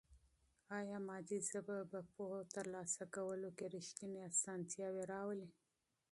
[0.79, 5.49] آیا مادي ژبه په پوهه ترلاسه کولو کې رښتینې اسانتیا راولي؟